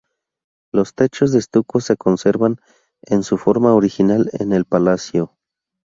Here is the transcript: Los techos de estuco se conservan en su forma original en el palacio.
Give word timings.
Los 0.71 0.95
techos 0.95 1.31
de 1.31 1.37
estuco 1.37 1.79
se 1.79 1.95
conservan 1.95 2.57
en 3.03 3.21
su 3.21 3.37
forma 3.37 3.75
original 3.75 4.31
en 4.33 4.51
el 4.51 4.65
palacio. 4.65 5.37